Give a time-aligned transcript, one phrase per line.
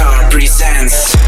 [0.00, 1.19] Car presents.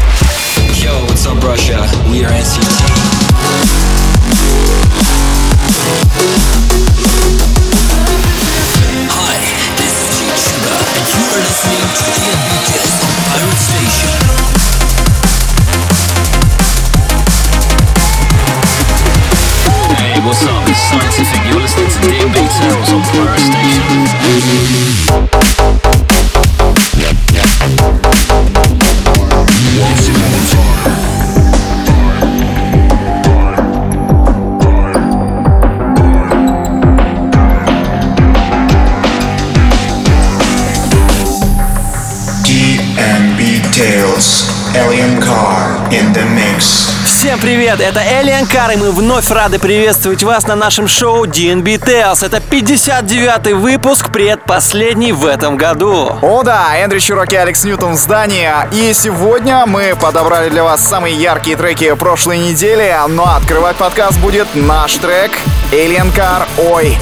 [47.75, 52.25] Привет, это Alien Car, и мы вновь рады приветствовать вас на нашем шоу DNB Tales.
[52.25, 56.17] Это 59-й выпуск, предпоследний в этом году.
[56.21, 58.49] О да, Эндрю Чурак и Алекс Ньютон в здании.
[58.73, 62.93] И сегодня мы подобрали для вас самые яркие треки прошлой недели.
[63.09, 65.31] Но открывать подкаст будет наш трек
[65.71, 66.97] Alien Car Ой.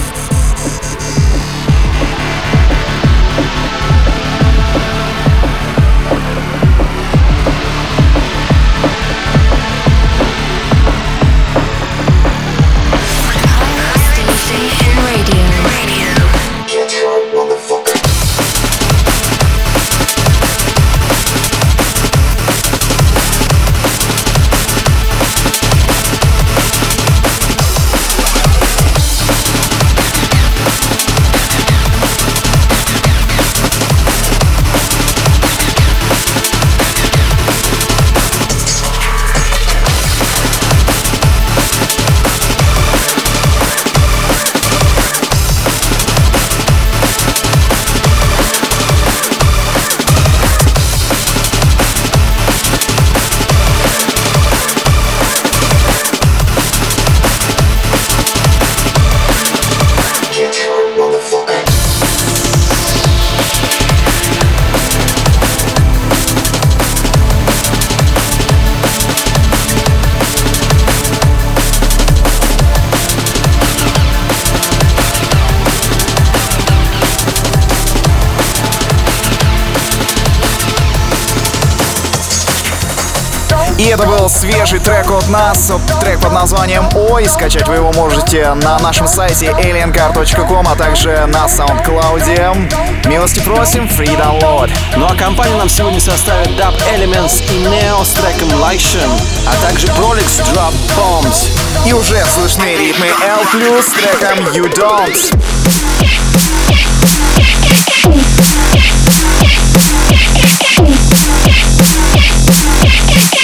[85.31, 85.71] Нас,
[86.01, 87.25] трек под названием Ой.
[87.27, 93.07] Скачать вы его можете на нашем сайте aliencar.com, а также на SoundCloud.
[93.07, 94.69] Милости просим, free download.
[94.97, 99.09] Ну а компанию нам сегодня составят Dub Elements и Neo с треком Lation,
[99.47, 101.49] а также Prolix Drop Bombs.
[101.85, 105.31] И уже слышны ритмы L+, с треком You Don't.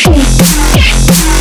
[0.09, 1.36] Thank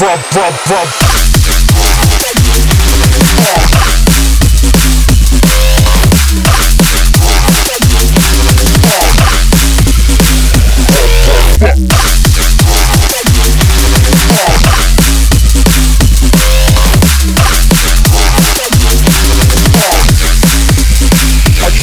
[0.00, 0.88] rub, rub, rub.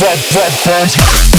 [0.01, 1.32] Red, red, red.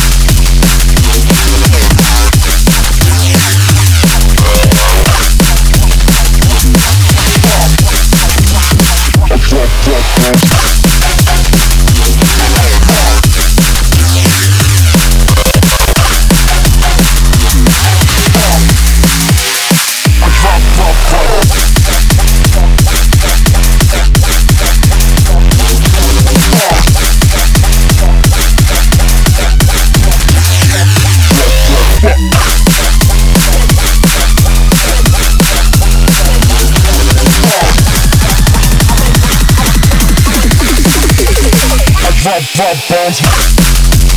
[42.24, 44.14] What, what, what,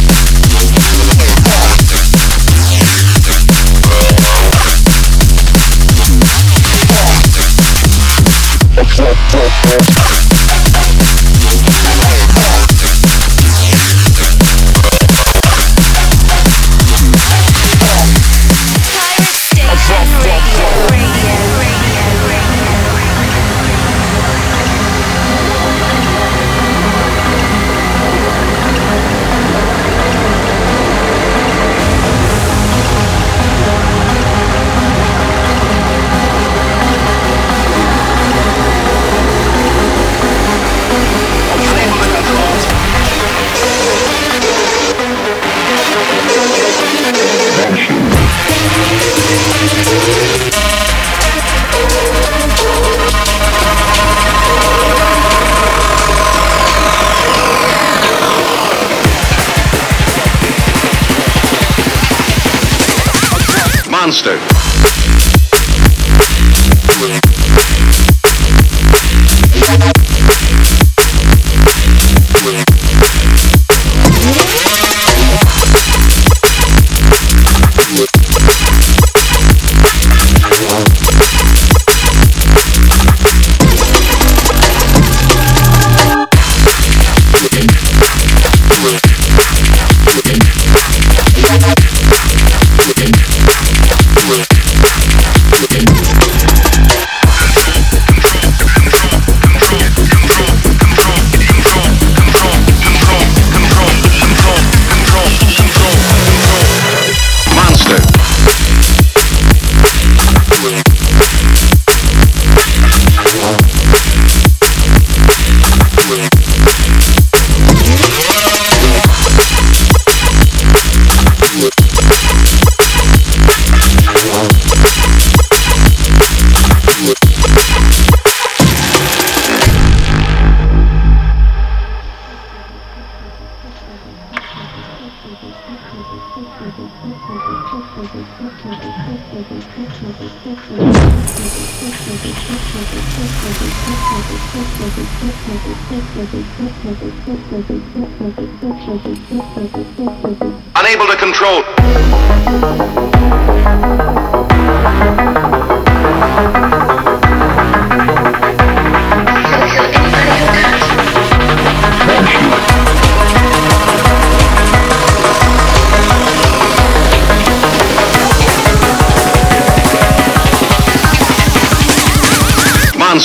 [64.07, 64.56] Monster.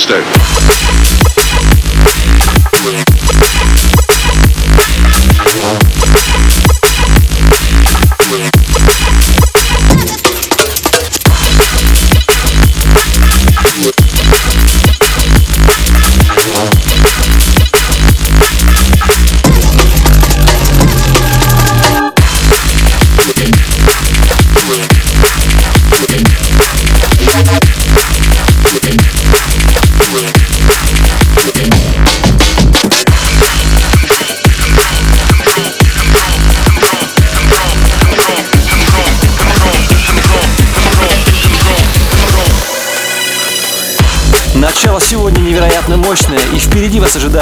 [0.09, 0.32] Wednesday.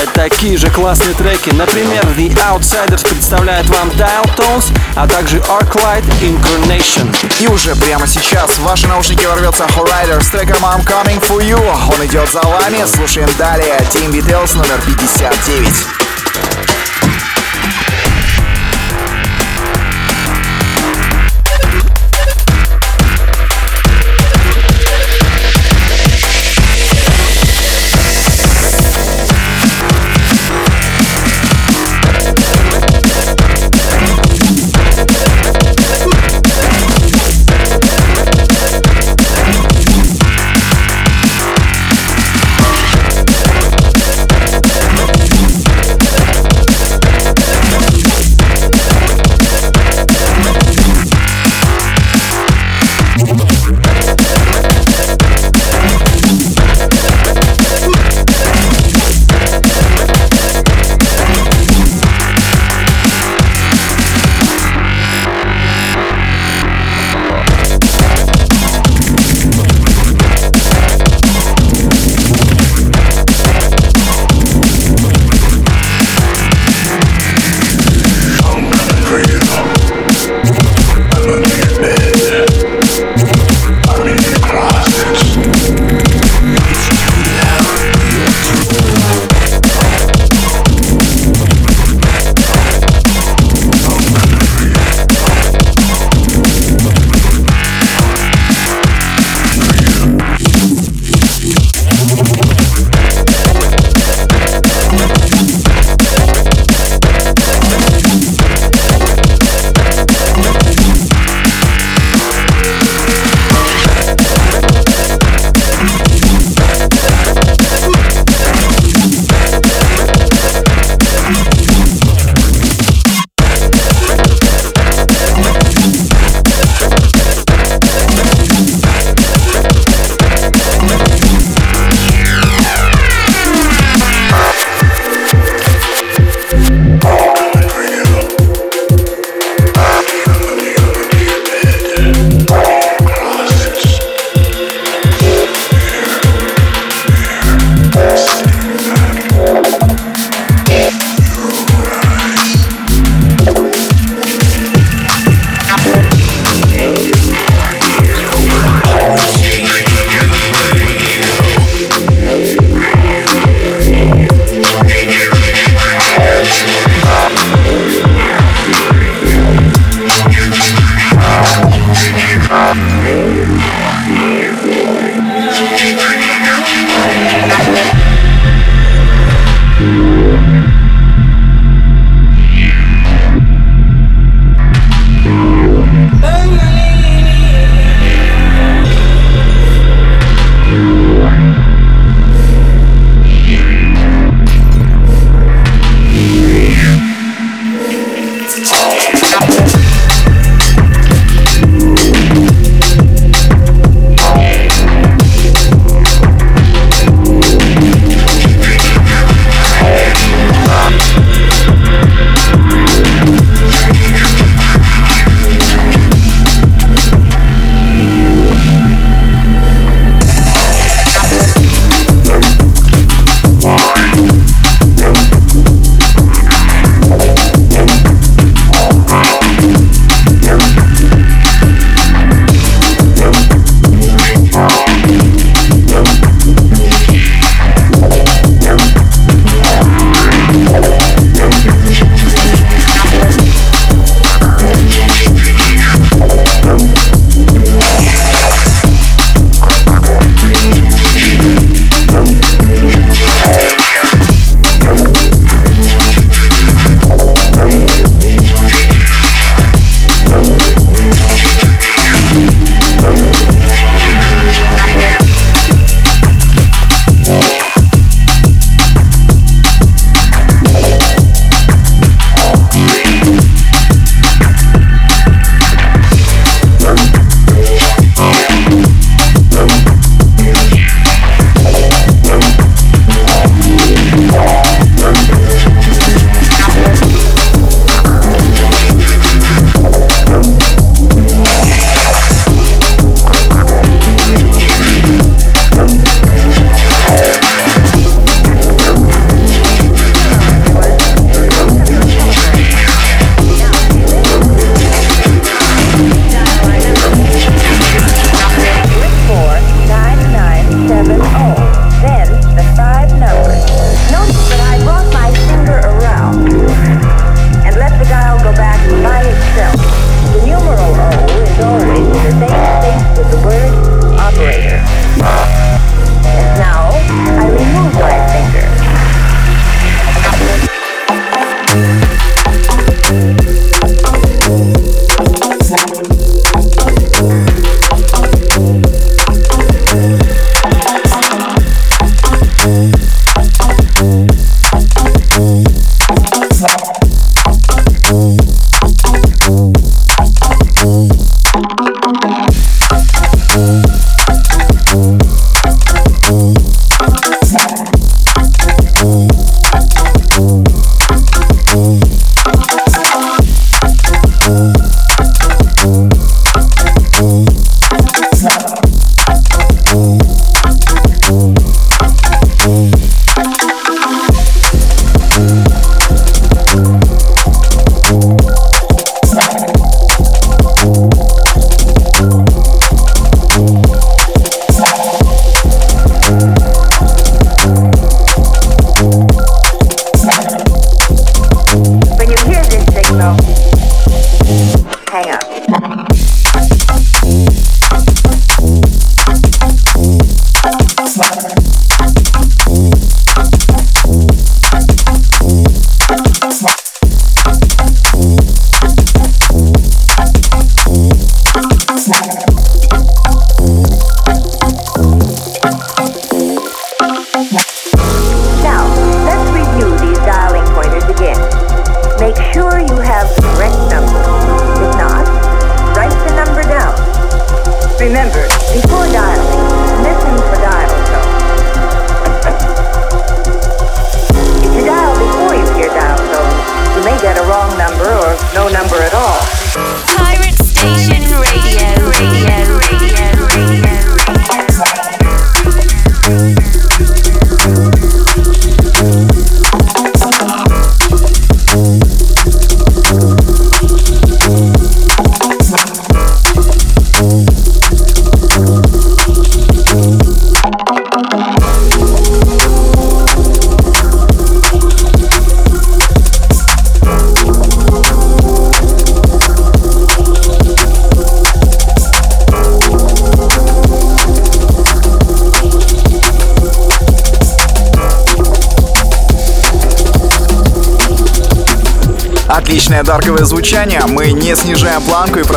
[0.01, 1.49] Ожидают такие же классные треки.
[1.51, 7.13] Например, The Outsiders представляет вам Dial Tones, а также Arclight Incarnation.
[7.39, 11.59] И уже прямо сейчас в ваши наушники ворвется Horrider с треком I'm Coming For You.
[11.59, 12.85] Он идет за вами.
[12.85, 13.77] Слушаем далее.
[13.93, 15.90] Team Details номер 59.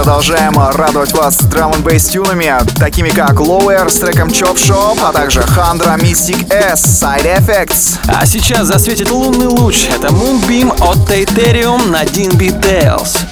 [0.04, 5.12] Продолжаем радовать вас драм н бейс тюнами, такими как Lower с треком Chop Shop, а
[5.14, 7.98] также Handra Mystic S, Side Effects.
[8.06, 9.86] А сейчас засветит лунный луч.
[9.88, 13.23] Это Moonbeam от Titanium на DNB Tales.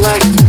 [0.00, 0.47] like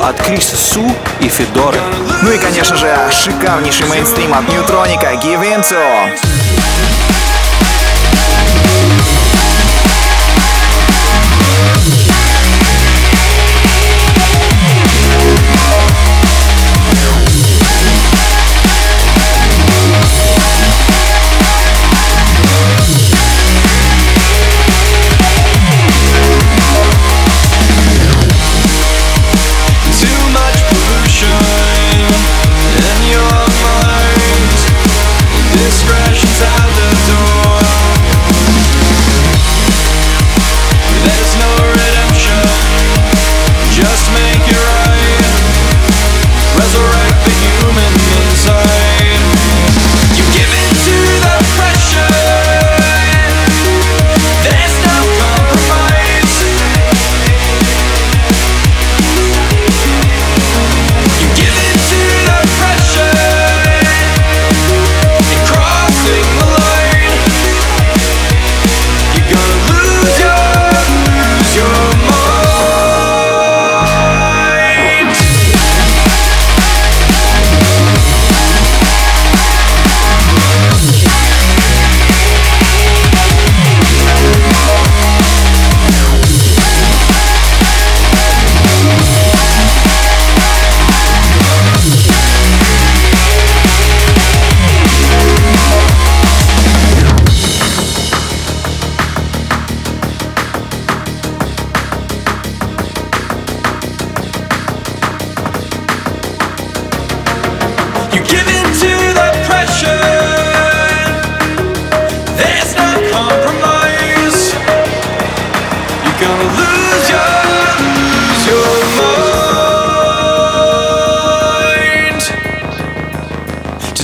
[0.00, 0.84] от Криса Су
[1.20, 1.78] и Федоры.
[2.22, 6.39] Ну и, конечно же, шикарнейший мейнстрим от Ньютроника «Give Into».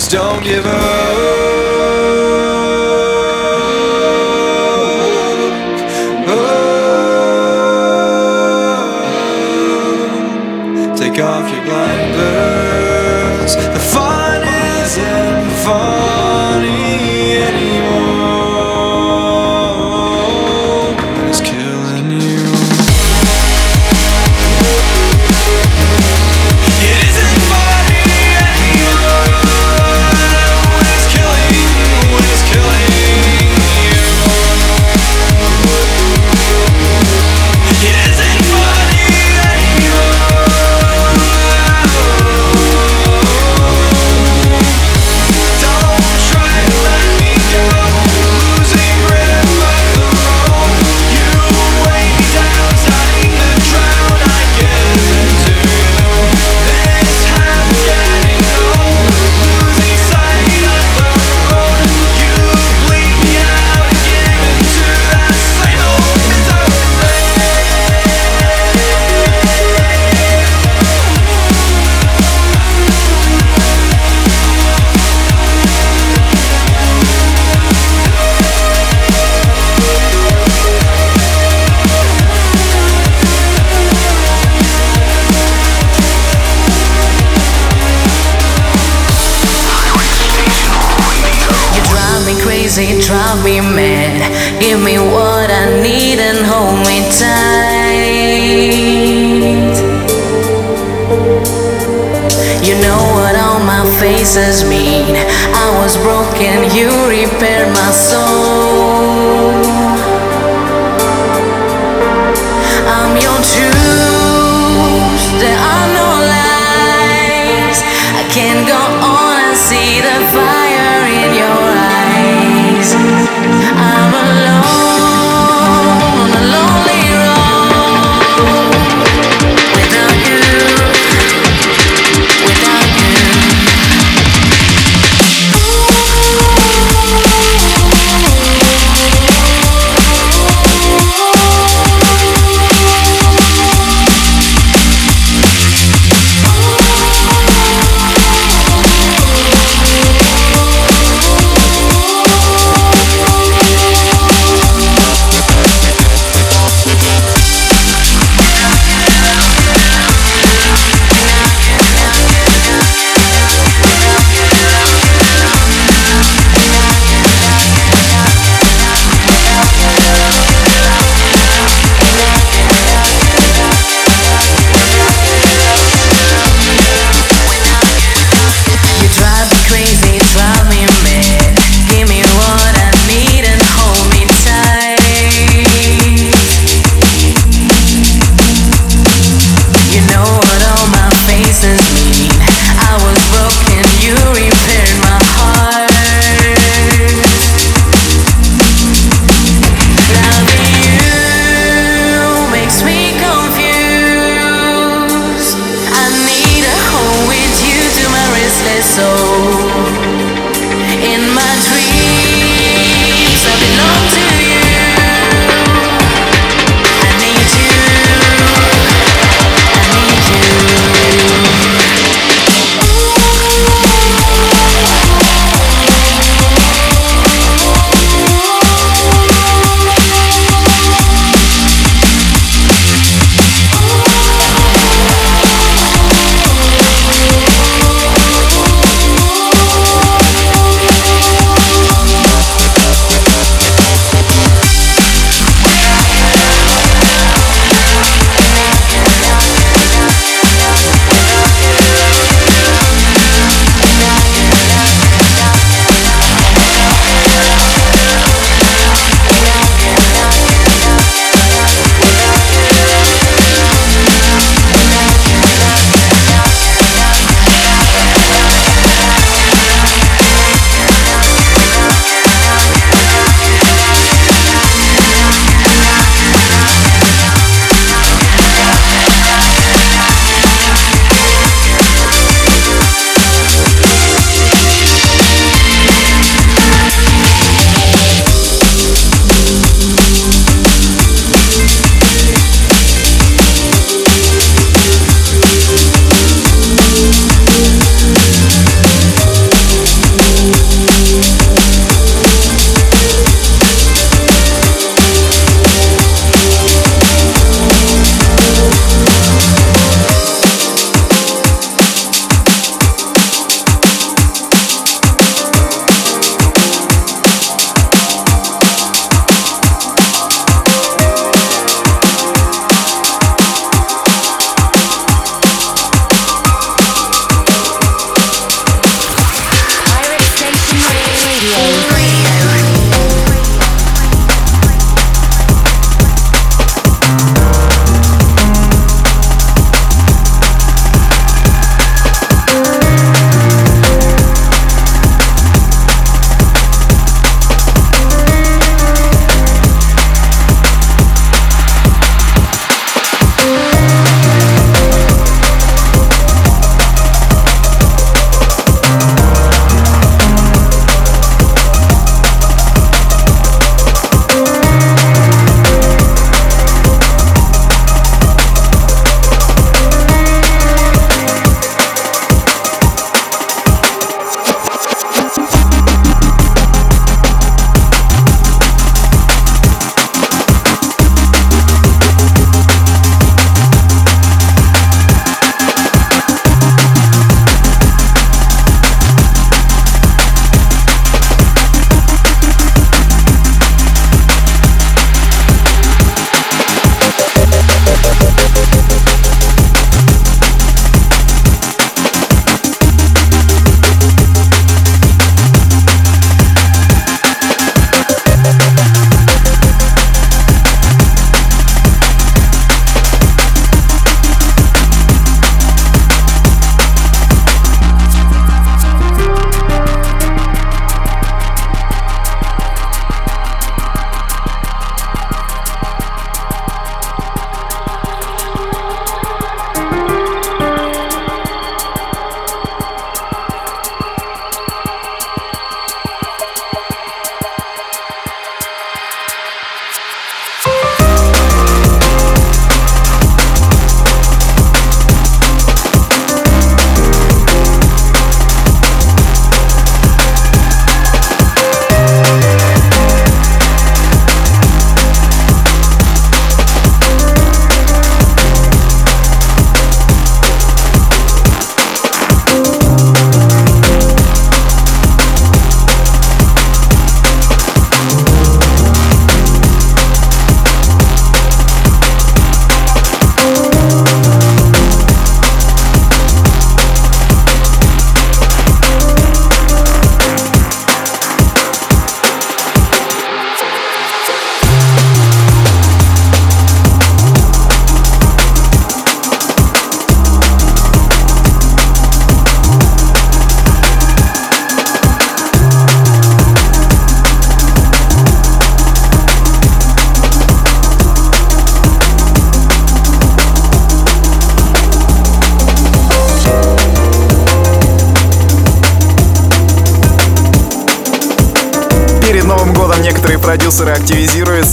[0.08, 0.95] Don't give up.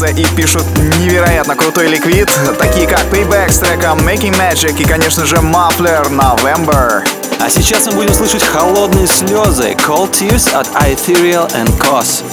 [0.04, 0.66] Активизируются и пишут
[1.00, 2.30] невероятно крутой ликвид,
[2.60, 7.04] такие как Payback с треком Making Magic и, конечно же, Muffler November.
[7.40, 12.24] А сейчас мы будем слышать холодные слезы Cold Tears от Ethereal and Cos.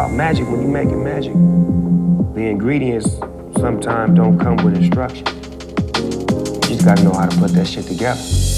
[0.00, 1.34] about magic, when you're making magic,
[2.34, 3.18] the ingredients
[3.58, 5.28] sometimes don't come with instructions.
[6.70, 8.49] You just gotta know how to put that shit together.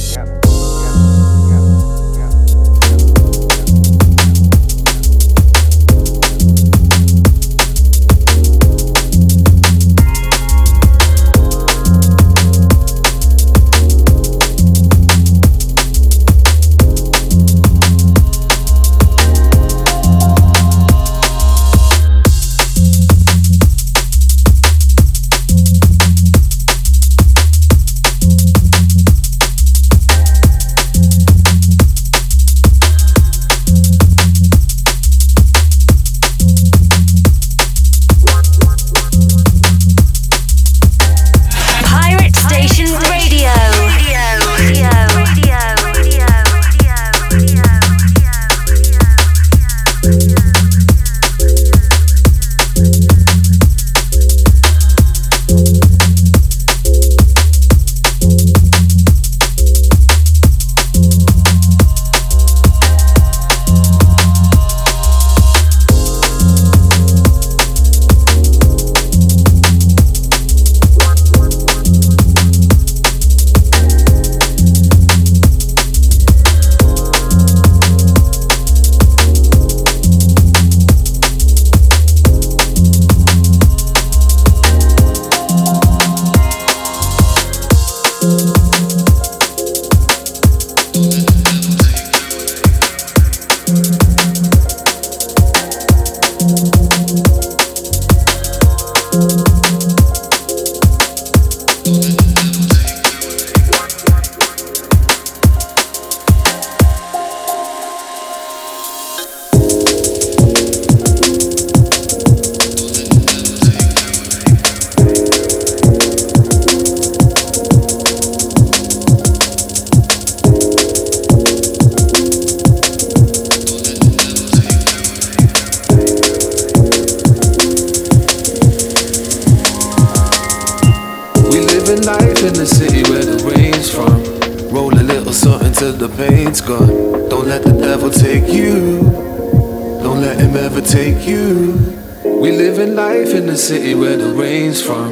[143.73, 145.09] city where the rain's from.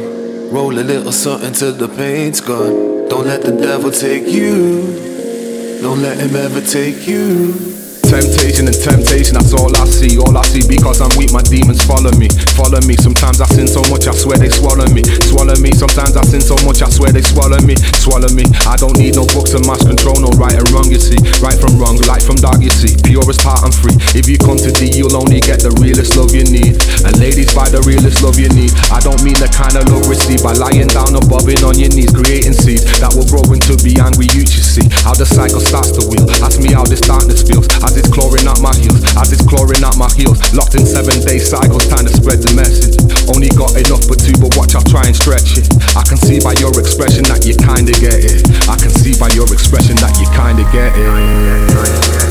[0.53, 3.09] Roll a little something till the pain's gone.
[3.09, 5.81] Don't let the devil take you.
[5.81, 7.70] Don't let him ever take you.
[8.11, 10.19] Temptation and temptation, that's all I see.
[10.19, 12.27] All I see because I'm weak, my demons follow me.
[12.59, 12.99] Follow me.
[12.99, 15.07] Sometimes I sin so much, I swear they swallow me.
[15.31, 15.71] Swallow me.
[15.71, 17.79] Sometimes I sin so much, I swear they swallow me.
[18.03, 18.43] Swallow me.
[18.67, 21.23] I don't need no books of mass control, no right and wrong, you see.
[21.39, 22.99] Right from wrong, light from dark, you see.
[23.07, 23.95] Purest heart, I'm free.
[24.19, 26.83] If you come to D, you'll only get the realest love you need.
[27.07, 28.75] And ladies, buy the realest love you need.
[28.91, 31.95] I don't mean the kind of love received by lying down or bobbing on your
[31.95, 34.91] knees, creating seeds that will grow into be angry youth, you see.
[35.07, 36.27] How the cycle starts to wheel.
[36.43, 39.85] Ask me how this darkness feels as it's clawing at my heels, as it's clawing
[39.85, 40.41] at my heels.
[40.57, 42.97] Locked in seven day cycles, time to spread the message.
[43.29, 45.69] Only got enough for two, but watch, I'll try and stretch it.
[45.93, 48.41] I can see by your expression that you kinda get it.
[48.69, 52.30] I can see by your expression that you kinda get it.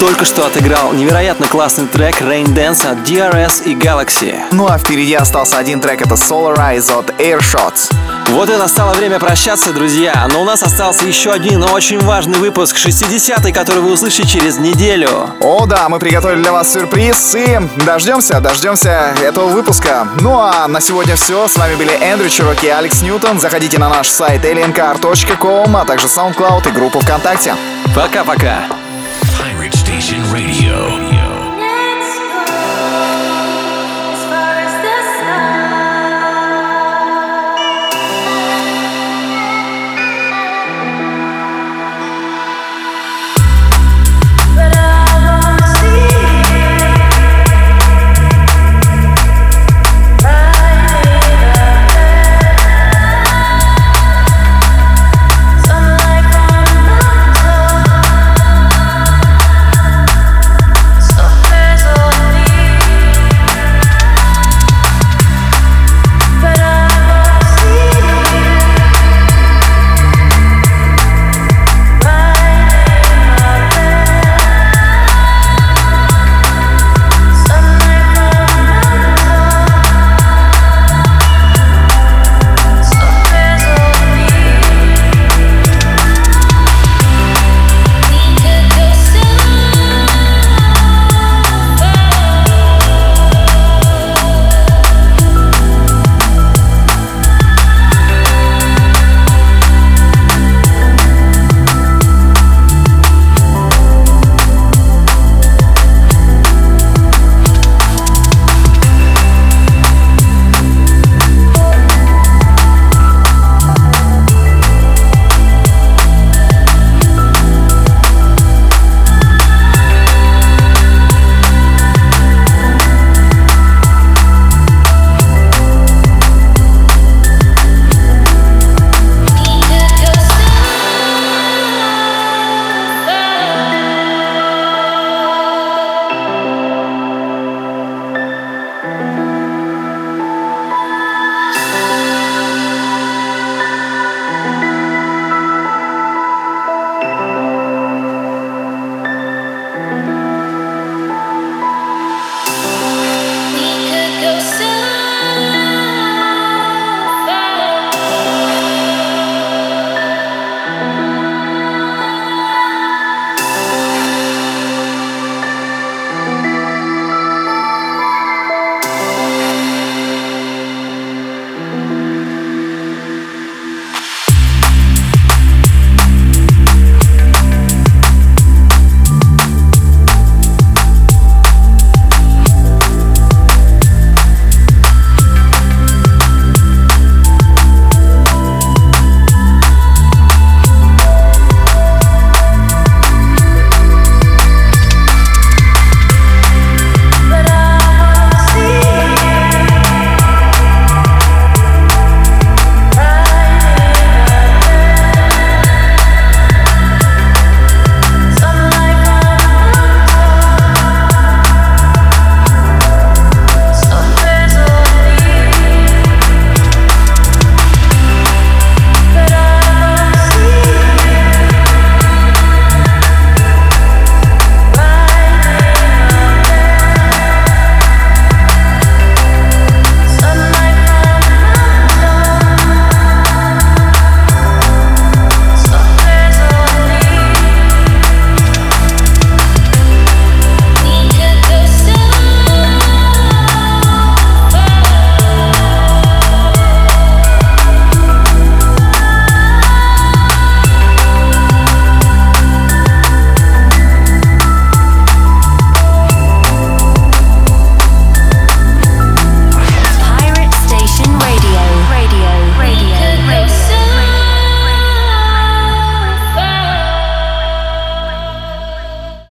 [0.00, 4.34] Только что отыграл невероятно классный трек Rain Dance от DRS и Galaxy.
[4.52, 7.92] Ну а впереди остался один трек, это Solar Eyes от Airshots.
[8.28, 10.28] Вот и настало время прощаться, друзья.
[10.30, 15.30] Но у нас остался еще один очень важный выпуск 60-й, который вы услышите через неделю.
[15.40, 20.08] О да, мы приготовили для вас сюрприз и дождемся, дождемся этого выпуска.
[20.20, 21.48] Ну а на сегодня все.
[21.48, 23.40] С вами были Эндрю Чироки и Алекс Ньютон.
[23.40, 27.54] Заходите на наш сайт aliencar.com, а также SoundCloud и группу ВКонтакте.
[27.94, 28.77] Пока-пока.